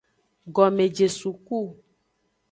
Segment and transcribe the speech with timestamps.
[0.55, 1.59] Gomejesuku.